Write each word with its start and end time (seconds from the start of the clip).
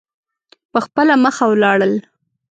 په 0.71 0.79
خپله 0.85 1.13
مخه 1.25 1.43
ولاړل. 1.51 1.93